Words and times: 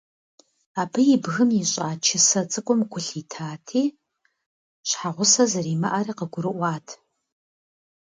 Абы 0.81 1.01
и 1.15 1.17
бгым 1.23 1.49
ищӀа 1.61 1.89
чысэ 2.05 2.41
цӀыкӀум 2.51 2.81
гу 2.91 2.99
лъитати, 3.05 3.83
щхьэгъусэ 4.87 5.43
зэримыӀэри 5.51 6.13
къыгурыӀуат. 6.17 6.87